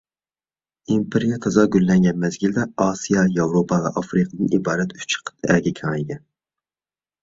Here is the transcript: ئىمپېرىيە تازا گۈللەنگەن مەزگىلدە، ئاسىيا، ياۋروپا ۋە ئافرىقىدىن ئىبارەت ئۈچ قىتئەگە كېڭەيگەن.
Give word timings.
ئىمپېرىيە 0.95 1.37
تازا 1.43 1.65
گۈللەنگەن 1.75 2.19
مەزگىلدە، 2.25 2.67
ئاسىيا، 2.87 3.29
ياۋروپا 3.39 3.81
ۋە 3.87 3.95
ئافرىقىدىن 4.03 4.53
ئىبارەت 4.61 5.01
ئۈچ 5.01 5.23
قىتئەگە 5.25 5.81
كېڭەيگەن. 5.85 6.31